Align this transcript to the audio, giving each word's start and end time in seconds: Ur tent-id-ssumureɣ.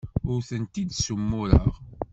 Ur 0.31 0.39
tent-id-ssumureɣ. 0.49 1.65